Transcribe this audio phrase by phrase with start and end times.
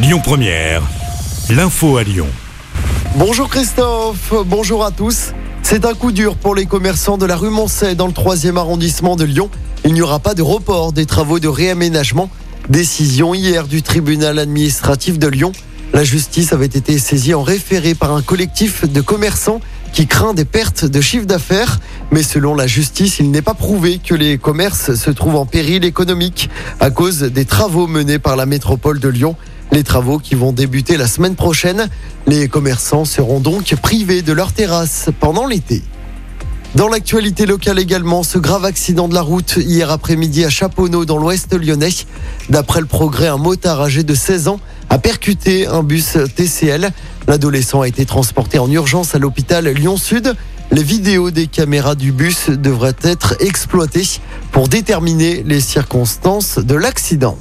[0.00, 0.80] Lyon Première,
[1.50, 2.28] l'info à Lyon.
[3.16, 5.32] Bonjour Christophe, bonjour à tous.
[5.64, 9.16] C'est un coup dur pour les commerçants de la rue Moncey dans le 3e arrondissement
[9.16, 9.50] de Lyon.
[9.84, 12.30] Il n'y aura pas de report des travaux de réaménagement.
[12.68, 15.50] Décision hier du tribunal administratif de Lyon.
[15.92, 19.60] La justice avait été saisie en référé par un collectif de commerçants
[19.92, 21.80] qui craint des pertes de chiffre d'affaires.
[22.12, 25.84] Mais selon la justice, il n'est pas prouvé que les commerces se trouvent en péril
[25.84, 29.34] économique à cause des travaux menés par la métropole de Lyon.
[29.72, 31.88] Les travaux qui vont débuter la semaine prochaine.
[32.26, 35.82] Les commerçants seront donc privés de leur terrasse pendant l'été.
[36.74, 41.16] Dans l'actualité locale également, ce grave accident de la route hier après-midi à Chaponneau dans
[41.16, 41.88] l'ouest lyonnais.
[42.50, 46.90] D'après le progrès, un motard âgé de 16 ans a percuté un bus TCL.
[47.26, 50.34] L'adolescent a été transporté en urgence à l'hôpital Lyon-Sud.
[50.70, 54.20] Les vidéos des caméras du bus devraient être exploitées
[54.52, 57.38] pour déterminer les circonstances de l'accident.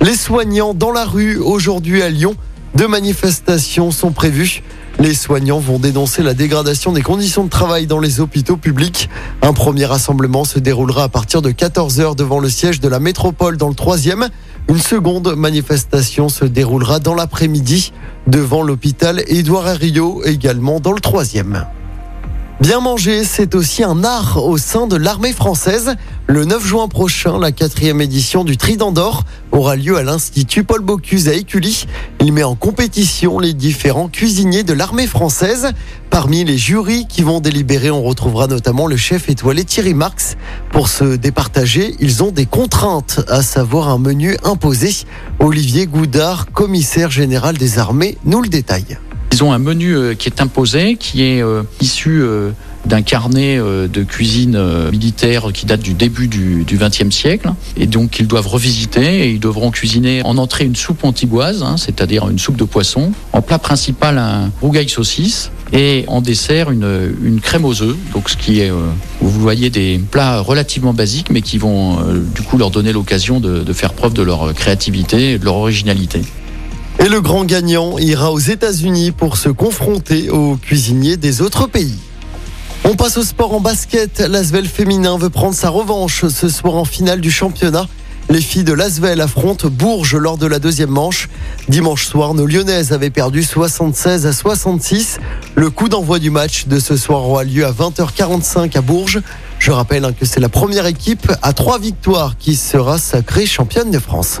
[0.00, 2.34] Les soignants dans la rue aujourd'hui à Lyon.
[2.74, 4.62] Deux manifestations sont prévues.
[4.98, 9.08] Les soignants vont dénoncer la dégradation des conditions de travail dans les hôpitaux publics.
[9.42, 13.56] Un premier rassemblement se déroulera à partir de 14h devant le siège de la métropole
[13.56, 14.28] dans le 3e.
[14.68, 17.92] Une seconde manifestation se déroulera dans l'après-midi
[18.26, 21.66] devant l'hôpital Édouard Herriot, également dans le 3e.
[22.60, 25.96] Bien manger, c'est aussi un art au sein de l'armée française.
[26.28, 30.80] Le 9 juin prochain, la quatrième édition du Trident d'Or aura lieu à l'Institut Paul
[30.80, 31.86] Bocuse à Écully.
[32.20, 35.72] Il met en compétition les différents cuisiniers de l'armée française.
[36.10, 40.36] Parmi les jurys qui vont délibérer, on retrouvera notamment le chef étoilé Thierry Marx.
[40.70, 44.94] Pour se départager, ils ont des contraintes, à savoir un menu imposé.
[45.40, 48.96] Olivier Goudard, commissaire général des armées, nous le détaille.
[49.34, 52.50] Ils ont un menu euh, qui est imposé, qui est euh, issu euh,
[52.86, 54.56] d'un carnet de cuisine
[54.92, 57.50] militaire qui date du début du XXe siècle.
[57.76, 61.76] Et donc, ils doivent revisiter et ils devront cuisiner en entrée une soupe antigoise, hein,
[61.78, 63.10] c'est-à-dire une soupe de poisson.
[63.32, 65.50] En plat principal, un rougail saucisse.
[65.72, 67.96] Et en dessert, une, crème aux œufs.
[68.12, 71.96] Donc, ce qui est, vous voyez, des plats relativement basiques, mais qui vont
[72.34, 76.20] du coup leur donner l'occasion de faire preuve de leur créativité et de leur originalité.
[77.04, 81.98] Et le grand gagnant ira aux États-Unis pour se confronter aux cuisiniers des autres pays.
[82.84, 84.20] On passe au sport en basket.
[84.20, 87.88] L'Asvel féminin veut prendre sa revanche ce soir en finale du championnat.
[88.30, 91.28] Les filles de l'Asvel affrontent Bourges lors de la deuxième manche.
[91.68, 95.18] Dimanche soir, nos Lyonnaises avaient perdu 76 à 66.
[95.56, 99.20] Le coup d'envoi du match de ce soir aura lieu à 20h45 à Bourges.
[99.58, 103.98] Je rappelle que c'est la première équipe à trois victoires qui sera sacrée championne de
[103.98, 104.40] France.